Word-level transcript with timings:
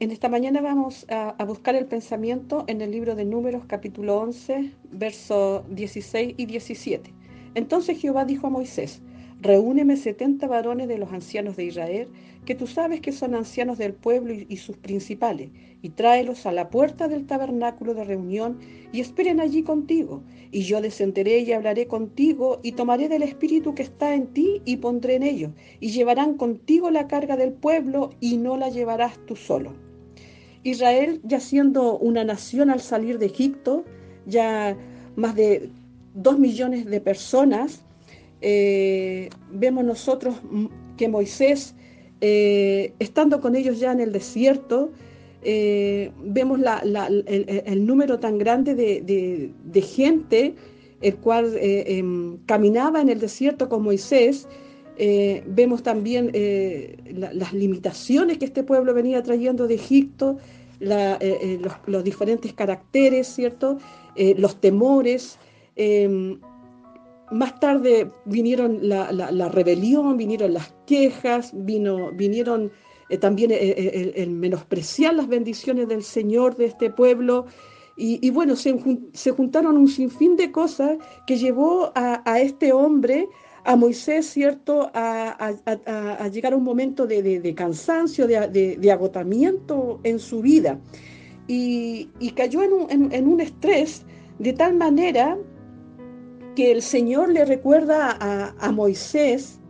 En 0.00 0.12
esta 0.12 0.28
mañana 0.28 0.60
vamos 0.60 1.06
a, 1.08 1.44
buscar 1.44 1.74
el 1.74 1.86
pensamiento 1.86 2.62
en 2.68 2.80
el 2.82 2.92
libro 2.92 3.16
de 3.16 3.24
Números 3.24 3.64
capítulo 3.66 4.20
11, 4.20 4.70
versos 4.92 5.64
16 5.70 6.34
y 6.36 6.46
17. 6.46 7.12
Entonces 7.56 7.98
Jehová 7.98 8.24
dijo 8.24 8.46
a 8.46 8.50
Moisés, 8.50 9.02
Reúneme 9.40 9.96
setenta 9.96 10.46
varones 10.46 10.86
de 10.86 10.98
los 10.98 11.12
ancianos 11.12 11.56
de 11.56 11.64
Israel, 11.64 12.08
que 12.44 12.54
tú 12.54 12.68
sabes 12.68 13.00
que 13.00 13.10
son 13.10 13.34
ancianos 13.34 13.76
del 13.76 13.92
pueblo 13.92 14.34
y, 14.34 14.56
sus 14.58 14.76
principales, 14.76 15.50
y 15.82 15.88
tráelos 15.88 16.46
a 16.46 16.52
la 16.52 16.70
puerta 16.70 17.08
del 17.08 17.26
tabernáculo 17.26 17.92
de 17.94 18.04
reunión, 18.04 18.60
y 18.92 19.00
esperen 19.00 19.40
allí 19.40 19.64
contigo. 19.64 20.22
Y 20.52 20.62
yo 20.62 20.80
descenderé 20.80 21.40
y 21.40 21.50
hablaré 21.50 21.88
contigo, 21.88 22.60
y 22.62 22.72
tomaré 22.72 23.08
del 23.08 23.24
espíritu 23.24 23.74
que 23.74 23.82
está 23.82 24.14
en 24.14 24.28
ti, 24.28 24.62
y 24.64 24.76
pondré 24.76 25.16
en 25.16 25.24
ellos, 25.24 25.50
y 25.80 25.90
llevarán 25.90 26.34
contigo 26.34 26.92
la 26.92 27.08
carga 27.08 27.36
del 27.36 27.52
pueblo, 27.52 28.10
y 28.20 28.36
no 28.36 28.56
la 28.56 28.68
llevarás 28.68 29.18
tú 29.26 29.34
solo. 29.34 29.87
Israel, 30.68 31.20
ya 31.24 31.40
siendo 31.40 31.98
una 31.98 32.24
nación 32.24 32.70
al 32.70 32.80
salir 32.80 33.18
de 33.18 33.26
Egipto, 33.26 33.84
ya 34.26 34.76
más 35.16 35.34
de 35.34 35.70
dos 36.14 36.38
millones 36.38 36.86
de 36.86 37.00
personas, 37.00 37.82
eh, 38.40 39.30
vemos 39.50 39.84
nosotros 39.84 40.36
que 40.96 41.08
Moisés, 41.08 41.74
eh, 42.20 42.92
estando 42.98 43.40
con 43.40 43.56
ellos 43.56 43.80
ya 43.80 43.92
en 43.92 44.00
el 44.00 44.12
desierto, 44.12 44.90
eh, 45.42 46.10
vemos 46.22 46.60
el, 46.60 47.86
número 47.86 48.18
tan 48.18 48.38
grande 48.38 48.74
de, 48.74 49.82
gente, 49.82 50.54
el 51.00 51.16
cual 51.16 51.56
em, 51.60 52.38
caminaba 52.46 53.00
en 53.00 53.08
el 53.08 53.20
desierto 53.20 53.68
con 53.68 53.82
Moisés. 53.82 54.48
vemos 55.46 55.82
también 55.84 56.32
las 57.12 57.52
limitaciones 57.52 58.38
que 58.38 58.46
este 58.46 58.64
pueblo 58.64 58.94
venía 58.94 59.22
trayendo 59.22 59.68
de 59.68 59.74
Egipto, 59.74 60.38
los, 60.80 61.72
los, 61.86 62.04
diferentes 62.04 62.52
caracteres, 62.52 63.28
¿cierto? 63.28 63.78
los 64.16 64.60
temores. 64.60 65.38
Em, 65.76 66.40
más 67.30 67.60
tarde 67.60 68.10
vinieron 68.24 68.78
la, 68.82 69.48
rebelión, 69.48 70.16
vinieron 70.16 70.54
las 70.54 70.74
quejas, 70.86 71.50
vino, 71.54 72.10
vinieron 72.12 72.72
eh, 73.08 73.18
también 73.18 73.50
eh, 73.50 73.58
eh, 73.60 74.12
el, 74.16 74.30
menospreciar 74.30 75.14
las 75.14 75.28
bendiciones 75.28 75.88
del 75.88 76.02
Señor 76.02 76.56
de 76.56 76.66
este 76.66 76.90
pueblo. 76.90 77.46
Y, 78.00 78.30
bueno, 78.30 78.54
se, 78.54 79.32
juntaron 79.32 79.76
un 79.76 79.88
sinfín 79.88 80.36
de 80.36 80.52
cosas 80.52 80.98
que 81.26 81.36
llevó 81.36 81.90
a, 81.96 82.38
este 82.38 82.72
hombre, 82.72 83.28
a 83.68 83.76
Moisés, 83.76 84.24
¿cierto?, 84.24 84.90
a, 84.94 85.52
llegar 86.32 86.54
a 86.54 86.56
un 86.56 86.64
momento 86.64 87.06
de, 87.06 87.54
cansancio, 87.54 88.26
de, 88.26 88.90
agotamiento 88.90 90.00
en 90.04 90.18
su 90.18 90.40
vida. 90.40 90.80
Y, 91.46 92.08
cayó 92.34 92.62
en 92.62 93.26
un, 93.28 93.40
estrés 93.40 94.06
de 94.38 94.54
tal 94.54 94.74
manera 94.74 95.36
que 96.56 96.72
el 96.72 96.80
Señor 96.80 97.30
le 97.30 97.44
recuerda 97.44 98.16
a, 98.58 98.72
Moisés 98.72 99.60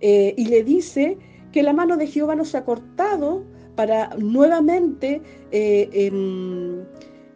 eh, 0.00 0.32
y 0.36 0.44
le 0.44 0.62
dice 0.62 1.18
que 1.50 1.64
la 1.64 1.72
mano 1.72 1.96
de 1.96 2.06
Jehová 2.06 2.36
no 2.36 2.44
se 2.44 2.56
ha 2.56 2.64
cortado 2.64 3.44
para 3.74 4.10
nuevamente 4.16 5.22
eh, 5.50 5.90
em, 5.92 6.84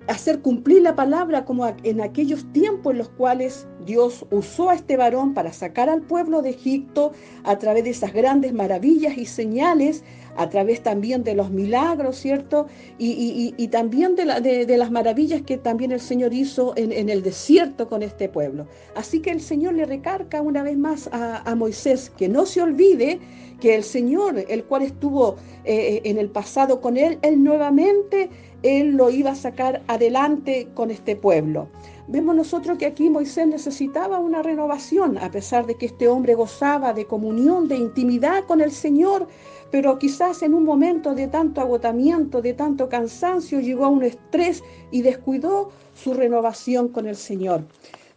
hacer 0.07 0.43
cumplir 0.43 0.83
la 0.83 0.95
palabra 0.95 1.45
como 1.45 1.67
en 1.83 2.01
aquellos 2.01 2.45
tiempos 2.53 2.93
en 2.93 2.99
los 2.99 3.09
cuales 3.09 3.67
Dios 3.85 4.25
usó 4.31 4.71
a 4.71 4.75
este 4.75 4.97
varón 4.97 5.35
para 5.35 5.53
sacar 5.53 5.89
al 5.89 6.03
pueblo 6.03 6.43
de 6.43 6.51
Egipto 6.51 7.13
a 7.45 7.59
través 7.59 7.85
de 7.85 7.91
esas 7.91 8.13
grandes 8.13 8.53
maravillas 8.53 9.17
y 9.17 9.27
señales, 9.27 10.05
a 10.37 10.49
través 10.49 10.83
también 10.83 11.23
de 11.23 11.35
los 11.35 11.51
milagros, 11.51 12.17
¿cierto? 12.17 12.67
Y, 12.99 13.69
también 13.69 14.17
de, 14.17 14.77
las 14.77 14.91
maravillas 14.91 15.43
que 15.43 15.59
también 15.59 15.93
el 15.93 16.01
Señor 16.01 16.33
hizo 16.33 16.73
en, 16.77 17.09
el 17.09 17.23
desierto 17.23 17.89
con 17.89 18.03
este 18.03 18.29
pueblo. 18.29 18.67
Así 18.95 19.21
que 19.21 19.31
el 19.31 19.41
Señor 19.41 19.75
le 19.75 19.85
recarga 19.85 20.41
una 20.41 20.63
vez 20.63 20.77
más 20.77 21.09
a, 21.13 21.55
Moisés 21.55 22.11
que 22.17 22.29
no 22.29 22.47
se 22.47 22.61
olvide 22.61 23.21
que 23.61 23.77
el 23.77 23.85
Señor, 23.85 24.45
el 24.49 24.65
cual 24.65 24.83
estuvo 24.83 25.37
eh, 25.65 26.01
en 26.05 26.19
el 26.19 26.29
pasado 26.29 26.81
con 26.81 26.97
él, 26.97 27.19
él 27.23 27.43
nuevamente 27.43 28.29
él 28.65 28.93
lo 28.93 29.11
iba 29.11 29.33
a 29.33 29.35
sacar 29.35 29.83
adelante 29.87 30.69
con 30.75 30.91
este 30.91 31.15
pueblo. 31.15 31.69
Vemos 32.07 32.37
nosotros 32.37 32.77
que 32.77 32.85
aquí 32.85 33.09
Moisés 33.09 33.47
necesitaba 33.47 34.19
una 34.19 34.43
renovación, 34.43 35.17
a 35.17 35.31
pesar 35.31 35.65
de 35.65 35.77
que 35.77 35.87
este 35.87 36.07
hombre 36.07 36.35
gozaba 36.35 36.93
de 36.93 37.07
comunión, 37.07 37.67
de 37.67 37.77
intimidad 37.77 38.45
con 38.45 38.61
el 38.61 38.73
Señor, 38.73 39.27
pero 39.71 39.99
quizás 39.99 40.43
en 40.43 40.53
un 40.53 40.65
momento 40.65 41.15
de 41.15 41.29
tanto 41.29 41.63
agotamiento, 41.63 42.43
de 42.43 42.53
tanto 42.53 42.91
cansancio, 42.91 43.59
llegó 43.61 43.87
a 43.87 43.89
un 43.89 44.03
estrés 44.03 44.63
y 44.91 45.01
descuidó 45.01 45.71
su 45.95 46.13
renovación 46.13 46.89
con 46.89 47.07
el 47.07 47.17
Señor. 47.17 47.65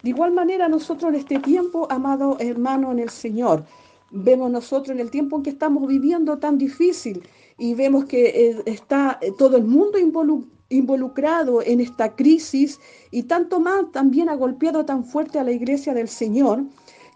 De 0.03 0.09
igual 0.09 0.33
manera, 0.33 0.67
nosotros 0.67 1.13
en 1.13 1.19
este 1.19 1.39
tiempo, 1.39 1.87
amado 1.89 2.35
hermano 2.41 2.91
en 2.91 2.99
el 2.99 3.09
Señor, 3.09 3.63
vemos 4.11 4.51
nosotros 4.51 4.89
en 4.89 4.99
el 4.99 5.11
tiempo 5.11 5.37
en 5.37 5.43
que 5.43 5.49
estamos 5.49 5.87
viviendo 5.87 6.39
tan 6.39 6.57
difícil, 6.57 7.23
y 7.57 7.73
vemos 7.73 8.03
que 8.03 8.49
eh, 8.49 8.61
está 8.65 9.17
todo 9.37 9.55
el 9.55 9.63
mundo 9.63 9.97
involucrado 9.97 10.56
en 10.69 11.79
esta 11.79 12.15
crisis 12.15 12.79
y 13.11 13.23
tanto 13.23 13.59
más 13.59 13.91
también 13.91 14.29
ha 14.29 14.35
golpeado 14.35 14.85
tan 14.85 15.05
fuerte 15.05 15.39
a 15.39 15.43
la 15.43 15.51
iglesia 15.51 15.93
del 15.93 16.07
Señor, 16.07 16.65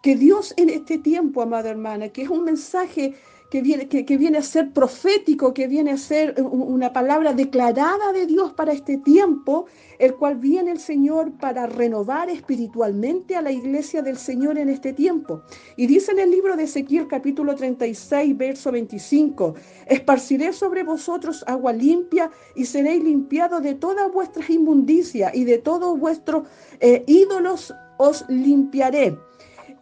que 0.01 0.16
Dios 0.16 0.53
en 0.57 0.69
este 0.69 0.97
tiempo, 0.97 1.41
amada 1.41 1.69
hermana, 1.69 2.09
que 2.09 2.23
es 2.23 2.29
un 2.29 2.44
mensaje 2.44 3.13
que 3.51 3.62
viene, 3.62 3.89
que, 3.89 4.17
viene 4.17 4.38
a 4.38 4.44
ser 4.44 4.72
profético, 4.72 5.53
que 5.53 5.67
viene 5.67 5.91
a 5.91 5.97
ser 5.97 6.41
una 6.41 6.94
palabra 6.94 7.34
declarada 7.34 8.13
de 8.13 8.25
Dios 8.25 8.53
para 8.53 8.72
este 8.72 8.97
tiempo, 8.97 9.66
el 10.00 10.16
cual 10.16 10.38
viene 10.38 10.72
el 10.72 10.79
Señor 10.79 11.34
para 11.38 11.67
renovar 11.67 12.29
espiritualmente 12.29 13.35
a 13.35 13.41
la 13.41 13.51
iglesia 13.51 14.01
del 14.01 14.16
Señor 14.16 14.57
en 14.57 14.69
este 14.69 14.94
tiempo. 14.94 15.44
Y 15.75 15.85
dice 15.88 16.13
en 16.13 16.19
el 16.19 16.31
libro 16.31 16.56
de 16.56 16.63
Ezequiel 16.63 17.09
capítulo 17.09 17.53
36, 17.53 18.38
verso 18.38 18.72
25, 18.72 19.56
esparciré 19.85 20.53
sobre 20.53 20.83
vosotros 20.83 21.44
agua 21.45 21.73
limpia 21.73 22.31
y 22.56 22.63
seréis 22.63 23.03
limpiados 23.03 23.62
de 23.62 23.75
todas 23.75 24.09
vuestras 24.13 24.50
inmundicias 24.50 25.35
y 25.35 25.44
de 25.44 25.57
todos 25.57 26.00
vuestros 26.00 26.47
eh, 26.79 27.03
ídolos 27.06 27.73
os 27.97 28.23
limpiaré. 28.29 29.18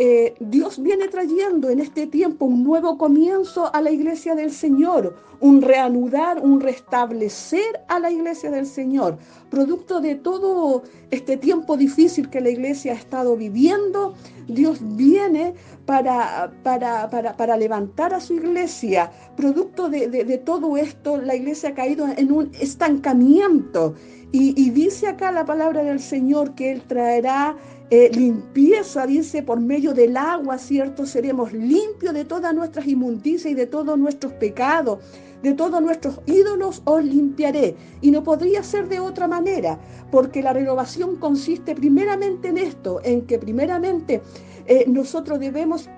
Eh, 0.01 0.33
Dios 0.39 0.81
viene 0.81 1.09
trayendo 1.09 1.69
en 1.69 1.81
este 1.81 2.07
tiempo 2.07 2.45
un 2.45 2.63
nuevo 2.63 2.97
comienzo 2.97 3.69
a 3.75 3.81
la 3.81 3.91
iglesia 3.91 4.33
del 4.33 4.53
Señor, 4.53 5.13
un 5.41 5.61
reanudar, 5.61 6.39
un 6.41 6.61
restablecer 6.61 7.81
a 7.89 7.99
la 7.99 8.09
iglesia 8.09 8.49
del 8.49 8.65
Señor, 8.65 9.17
producto 9.49 9.99
de 9.99 10.15
todo 10.15 10.83
este 11.11 11.35
tiempo 11.35 11.75
difícil 11.75 12.29
que 12.29 12.39
la 12.39 12.49
iglesia 12.49 12.93
ha 12.93 12.95
estado 12.95 13.35
viviendo. 13.35 14.13
Dios 14.47 14.79
viene 14.81 15.53
para, 15.85 16.53
para, 16.63 17.09
para, 17.09 17.57
levantar 17.57 18.13
a 18.13 18.21
su 18.21 18.35
iglesia. 18.35 19.11
Producto 19.35 19.89
de, 19.89 20.41
todo 20.45 20.77
esto, 20.77 21.17
la 21.17 21.35
iglesia 21.35 21.69
ha 21.69 21.73
caído 21.73 22.07
en 22.07 22.31
un 22.31 22.51
estancamiento. 22.53 23.95
Y 24.31 24.69
dice 24.69 25.07
acá 25.07 25.31
la 25.31 25.45
palabra 25.45 25.83
del 25.83 25.99
Señor 25.99 26.53
que 26.53 26.71
Él 26.71 26.81
traerá 26.83 27.57
eh, 27.91 28.11
limpieza, 28.13 29.07
dice, 29.07 29.41
por 29.41 29.59
medio 29.59 29.95
del 29.95 30.15
agua, 30.15 30.59
¿cierto? 30.59 31.07
Seremos 31.07 31.51
limpios 31.53 32.13
de 32.13 32.23
todas 32.23 32.53
nuestras 32.53 32.85
inmundicias 32.85 33.51
y 33.51 33.55
de 33.55 33.65
todos 33.65 33.97
nuestros 33.97 34.31
pecados, 34.33 34.99
de 35.41 35.53
todos 35.53 35.81
nuestros 35.81 36.19
ídolos 36.27 36.83
os 36.85 37.03
limpiaré. 37.03 37.75
Y 38.01 38.11
no 38.11 38.23
podría 38.23 38.61
ser 38.61 38.87
de 38.89 38.99
otra 38.99 39.27
manera, 39.27 39.79
porque 40.11 40.43
la 40.43 40.53
renovación 40.53 41.15
consiste 41.15 41.73
primeramente 41.73 42.49
en 42.49 42.59
esto, 42.59 43.01
en 43.03 43.25
que 43.25 43.39
primeramente 43.39 44.21
eh, 44.67 44.85
nosotros 44.87 45.39
debemos 45.39 45.89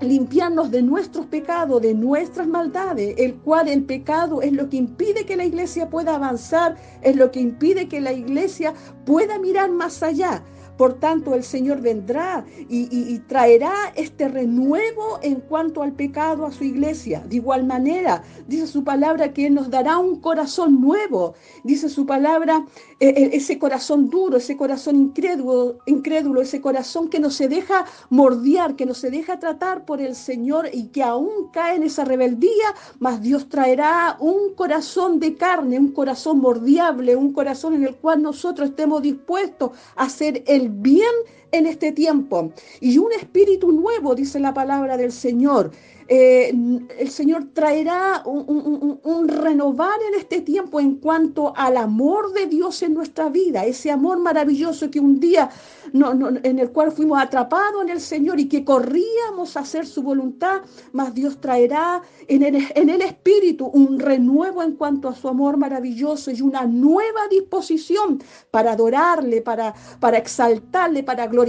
limpiarnos 0.00 0.70
de 0.70 0.82
nuestros 0.82 1.26
pecados, 1.26 1.80
de 1.82 1.94
nuestras 1.94 2.46
maldades, 2.46 3.14
el 3.18 3.36
cual 3.36 3.68
el 3.68 3.84
pecado 3.84 4.42
es 4.42 4.52
lo 4.52 4.68
que 4.68 4.76
impide 4.76 5.24
que 5.24 5.36
la 5.36 5.44
iglesia 5.44 5.88
pueda 5.88 6.16
avanzar, 6.16 6.76
es 7.02 7.16
lo 7.16 7.30
que 7.30 7.40
impide 7.40 7.88
que 7.88 8.00
la 8.00 8.12
iglesia 8.12 8.74
pueda 9.04 9.38
mirar 9.38 9.70
más 9.70 10.02
allá. 10.02 10.42
Por 10.76 10.94
tanto, 10.94 11.34
el 11.34 11.44
Señor 11.44 11.80
vendrá 11.80 12.44
y, 12.68 13.18
traerá 13.28 13.92
este 13.94 14.28
renuevo 14.28 15.18
en 15.22 15.36
cuanto 15.36 15.82
al 15.82 15.92
pecado 15.92 16.46
a 16.46 16.52
su 16.52 16.64
iglesia. 16.64 17.24
De 17.28 17.36
igual 17.36 17.64
manera, 17.64 18.22
dice 18.48 18.66
su 18.66 18.82
palabra 18.82 19.32
que 19.32 19.46
Él 19.46 19.54
nos 19.54 19.70
dará 19.70 19.98
un 19.98 20.20
corazón 20.20 20.80
nuevo. 20.80 21.34
Dice 21.62 21.88
su 21.88 22.06
palabra, 22.06 22.64
eh, 22.98 23.14
eh, 23.16 23.30
ese 23.34 23.58
corazón 23.58 24.10
duro, 24.10 24.36
ese 24.36 24.56
corazón 24.56 24.96
incrédulo, 24.96 25.78
incrédulo, 25.86 26.40
ese 26.40 26.60
corazón 26.60 27.08
que 27.08 27.20
no 27.20 27.30
se 27.30 27.48
deja 27.48 27.84
mordiar, 28.10 28.76
que 28.76 28.86
no 28.86 28.94
se 28.94 29.10
deja 29.10 29.38
tratar 29.38 29.84
por 29.84 30.00
el 30.00 30.14
Señor 30.14 30.68
y 30.72 30.88
que 30.88 31.02
aún 31.02 31.50
cae 31.52 31.76
en 31.76 31.84
esa 31.84 32.04
rebeldía, 32.04 32.74
mas 32.98 33.22
Dios 33.22 33.48
traerá 33.48 34.16
un 34.18 34.54
corazón 34.54 35.20
de 35.20 35.36
carne, 35.36 35.78
un 35.78 35.92
corazón 35.92 36.40
mordiable, 36.40 37.16
un 37.16 37.32
corazón 37.32 37.74
en 37.74 37.84
el 37.84 37.96
cual 37.96 38.22
nosotros 38.22 38.70
estemos 38.70 39.02
dispuestos 39.02 39.70
a 39.96 40.04
hacer 40.04 40.42
el 40.46 40.63
bien 40.68 41.12
en 41.52 41.66
este 41.66 41.92
tiempo. 41.92 42.52
Y 42.80 42.98
un 42.98 43.12
espíritu 43.12 43.72
nuevo, 43.72 44.14
dice 44.14 44.40
la 44.40 44.54
palabra 44.54 44.96
del 44.96 45.12
Señor. 45.12 45.70
Eh, 46.06 46.52
el 46.98 47.08
Señor 47.08 47.48
traerá 47.54 48.22
un, 48.26 49.28
renovar 49.28 49.98
en 50.08 50.20
este 50.20 50.42
tiempo 50.42 50.78
en 50.78 50.96
cuanto 50.96 51.54
al 51.56 51.78
amor 51.78 52.34
de 52.34 52.46
Dios 52.46 52.82
en 52.82 52.92
nuestra 52.92 53.30
vida, 53.30 53.64
ese 53.64 53.90
amor 53.90 54.18
maravilloso 54.18 54.90
que 54.90 55.00
un 55.00 55.18
día 55.18 55.48
en 55.94 56.58
el 56.58 56.70
cual 56.72 56.92
fuimos 56.92 57.22
atrapados 57.22 57.82
en 57.82 57.88
el 57.88 58.00
Señor 58.00 58.38
y 58.38 58.48
que 58.48 58.64
corríamos 58.64 59.56
a 59.56 59.60
hacer 59.60 59.86
su 59.86 60.02
voluntad, 60.02 60.60
mas 60.92 61.14
Dios 61.14 61.40
traerá 61.40 62.02
en 62.28 62.42
el, 62.42 62.66
en 62.74 62.90
el 62.90 63.00
Espíritu 63.00 63.66
un 63.66 63.98
renuevo 63.98 64.62
en 64.62 64.72
cuanto 64.72 65.08
a 65.08 65.14
su 65.14 65.28
amor 65.28 65.56
maravilloso 65.56 66.30
y 66.30 66.42
una 66.42 66.66
nueva 66.66 67.28
disposición 67.30 68.22
para 68.50 68.72
adorarle, 68.72 69.40
para, 69.40 69.74
para 70.00 70.18
exaltarle, 70.18 71.02
para 71.02 71.26
glorificarle 71.28 71.43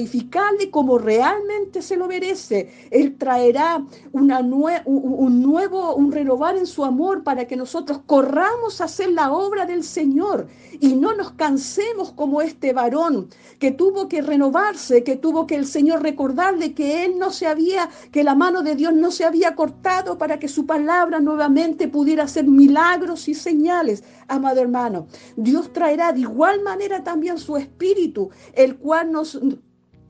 como 0.71 0.97
realmente 0.97 1.81
se 1.81 1.95
lo 1.95 2.07
merece. 2.07 2.69
Él 2.91 3.17
traerá 3.17 3.83
un 4.11 4.27
nuevo, 4.27 5.95
un 5.95 6.11
renovar 6.11 6.57
en 6.57 6.65
su 6.65 6.83
amor 6.83 7.23
para 7.23 7.45
que 7.45 7.55
nosotros 7.55 8.01
corramos 8.05 8.81
a 8.81 8.85
hacer 8.85 9.11
la 9.11 9.31
obra 9.31 9.65
del 9.65 9.83
Señor 9.83 10.47
y 10.79 10.95
no 10.95 11.15
nos 11.15 11.31
cansemos 11.33 12.11
como 12.11 12.41
este 12.41 12.73
varón 12.73 13.29
que 13.59 13.71
tuvo 13.71 14.07
que 14.07 14.21
renovarse, 14.21 15.03
que 15.03 15.15
tuvo 15.15 15.47
que 15.47 15.55
el 15.55 15.65
Señor 15.65 16.01
recordarle 16.01 16.73
que 16.73 17.05
él 17.05 17.17
no 17.17 17.31
se 17.31 17.47
había, 17.47 17.89
que 18.11 18.23
la 18.23 18.35
mano 18.35 18.61
de 18.61 18.75
Dios 18.75 18.93
no 18.93 19.11
se 19.11 19.23
había 19.23 19.55
cortado 19.55 20.17
para 20.17 20.39
que 20.39 20.47
su 20.47 20.65
palabra 20.65 21.19
nuevamente 21.19 21.87
pudiera 21.87 22.23
hacer 22.23 22.45
milagros 22.45 23.27
y 23.27 23.33
señales. 23.33 24.03
Amado 24.27 24.61
hermano, 24.61 25.07
Dios 25.37 25.71
traerá 25.71 26.11
de 26.11 26.21
igual 26.21 26.61
manera 26.63 27.03
también 27.03 27.37
su 27.37 27.55
espíritu, 27.55 28.29
el 28.53 28.77
cual 28.77 29.11
nos, 29.11 29.39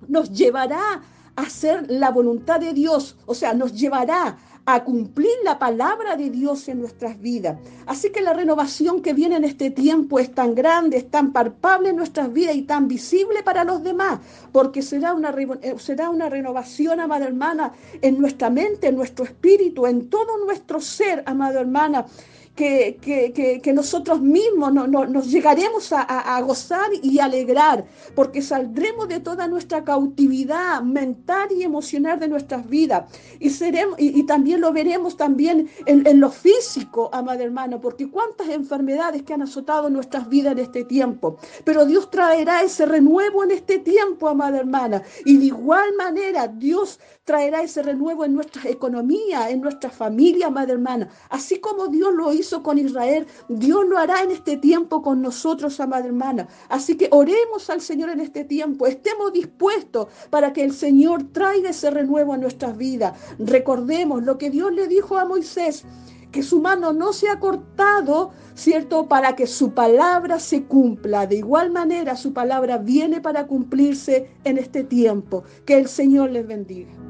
nos 0.08 0.32
llevará 0.32 1.02
hacer 1.36 1.86
la 1.90 2.12
voluntad 2.12 2.60
de 2.60 2.74
Dios, 2.74 3.18
o 3.26 3.36
sea, 3.36 3.54
nos 3.54 3.74
llevará 3.74 4.38
a 4.68 4.84
cumplir 4.84 5.32
la 5.44 5.60
palabra 5.60 6.16
de 6.16 6.32
Dios 6.32 6.68
en 6.70 6.80
nuestras 6.80 7.20
vidas. 7.20 7.60
Así 7.86 8.10
que 8.12 8.22
la 8.22 8.34
renovación 8.34 9.02
que 9.02 9.14
viene 9.14 9.36
en 9.36 9.44
este 9.44 9.70
tiempo 9.70 10.18
es 10.18 10.34
tan 10.34 10.56
grande, 10.56 10.98
es 10.98 11.12
tan 11.12 11.32
palpable 11.32 11.90
en 11.90 11.98
nuestras 11.98 12.34
vidas 12.34 12.56
y 12.56 12.64
tan 12.64 12.88
visible 12.88 13.44
para 13.44 13.64
los 13.64 13.84
demás, 13.84 14.20
porque 14.52 14.82
será 14.82 15.14
una, 15.14 15.30
eh, 15.62 15.76
será 15.78 16.10
una 16.10 16.30
renovación, 16.30 17.00
amada 17.00 17.26
hermana, 17.26 17.74
en 18.02 18.20
nuestra 18.20 18.50
mente, 18.50 18.88
en 18.88 18.96
nuestro 18.96 19.26
espíritu, 19.26 19.86
en 19.86 20.10
todo 20.10 20.44
nuestro 20.44 20.82
ser, 20.82 21.22
amada 21.28 21.60
hermana 21.60 22.06
que, 22.56 23.72
nosotros 23.74 24.22
mismos 24.22 24.74
no, 24.74 24.88
nos 24.88 25.30
llegaremos 25.30 25.92
a, 25.92 26.42
gozar 26.42 26.90
y 27.02 27.20
alegrar, 27.20 27.86
porque 28.16 28.42
saldremos 28.42 29.08
de 29.08 29.20
toda 29.20 29.48
nuestra 29.48 29.84
cautividad 29.84 30.82
mental 30.82 31.50
y 31.52 31.64
emocional 31.64 32.20
de 32.20 32.28
nuestras 32.28 32.68
vidas. 32.70 33.12
Y, 33.40 33.50
seremos, 33.50 33.96
y, 34.00 34.24
también 34.24 34.62
lo 34.62 34.72
veremos 34.72 35.18
también 35.18 35.70
en, 35.86 36.08
en, 36.08 36.20
lo 36.20 36.32
físico, 36.32 37.10
amada 37.12 37.44
hermana, 37.44 37.80
porque 37.80 38.10
cuántas 38.10 38.48
enfermedades 38.50 39.24
que 39.24 39.34
han 39.34 39.42
azotado 39.42 39.90
nuestras 39.90 40.30
vidas 40.30 40.54
en 40.54 40.60
este 40.60 40.86
tiempo. 40.86 41.38
Pero 41.64 41.86
Dios 41.86 42.10
traerá 42.10 42.62
ese 42.62 42.86
renuevo 42.86 43.44
en 43.44 43.52
este 43.52 43.80
tiempo, 43.80 44.30
amada 44.30 44.60
hermana. 44.60 45.04
Y 45.26 45.38
de 45.38 45.46
igual 45.46 45.94
manera, 45.98 46.48
Dios 46.48 47.00
traerá 47.26 47.64
ese 47.64 47.82
renuevo 47.82 48.24
en 48.24 48.36
nuestra 48.36 48.70
economía, 48.70 49.50
en 49.50 49.60
nuestra 49.62 49.90
familia, 49.90 50.48
amada 50.48 50.72
hermana. 50.72 51.10
Así 51.30 51.60
como 51.60 51.88
Dios 51.88 52.14
lo 52.14 52.32
hizo 52.46 52.64
con 52.64 52.78
Israel, 52.78 53.26
Dios 53.50 53.86
lo 53.88 53.98
hará 53.98 54.22
en 54.22 54.32
este 54.32 54.58
tiempo 54.58 55.02
con 55.02 55.22
nosotros, 55.22 55.80
amada 55.80 56.06
hermana. 56.06 56.48
Así 56.70 56.96
que 56.96 57.08
oremos 57.12 57.70
al 57.70 57.82
Señor 57.82 58.10
en 58.10 58.20
este 58.20 58.44
tiempo, 58.44 58.86
estemos 58.86 59.34
dispuestos 59.34 60.08
para 60.30 60.54
que 60.54 60.64
el 60.64 60.74
Señor 60.74 61.24
traiga 61.32 61.72
ese 61.72 61.90
renuevo 61.90 62.34
a 62.34 62.38
nuestras 62.38 62.78
vidas. 62.78 63.18
Recordemos 63.40 64.24
lo 64.24 64.38
que 64.38 64.50
Dios 64.50 64.72
le 64.72 64.88
dijo 64.88 65.18
a 65.18 65.26
Moisés 65.26 65.84
que 66.32 66.44
su 66.44 66.60
mano 66.60 66.92
no 66.92 67.14
se 67.14 67.30
ha 67.30 67.40
cortado, 67.40 68.32
¿cierto? 68.56 69.08
Para 69.08 69.38
que 69.38 69.48
su 69.48 69.74
palabra 69.74 70.40
se 70.40 70.64
cumpla. 70.64 71.26
De 71.26 71.38
igual 71.38 71.72
manera, 71.72 72.18
su 72.18 72.34
palabra 72.34 72.78
viene 72.78 73.22
para 73.22 73.48
cumplirse 73.48 74.30
en 74.44 74.58
este 74.58 74.84
tiempo. 74.84 75.46
Que 75.66 75.78
el 75.78 75.88
Señor 75.88 76.32
les 76.32 76.46
bendiga. 76.46 77.05